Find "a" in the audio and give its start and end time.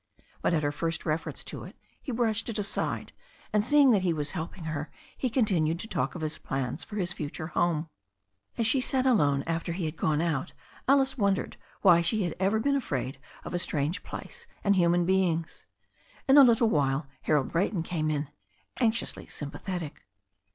11.21-11.29, 13.53-13.59, 16.39-16.43